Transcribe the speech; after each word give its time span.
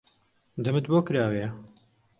دەمت 0.63 0.85
بۆ 0.91 0.99
کراوەیە؟ 1.07 1.49